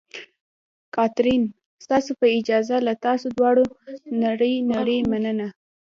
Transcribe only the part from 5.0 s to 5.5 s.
مننه.